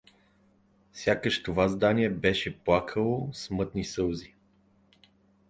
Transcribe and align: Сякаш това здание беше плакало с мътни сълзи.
Сякаш 0.93 1.43
това 1.43 1.67
здание 1.67 2.09
беше 2.09 2.59
плакало 2.59 3.29
с 3.33 3.49
мътни 3.51 3.83
сълзи. 3.83 4.33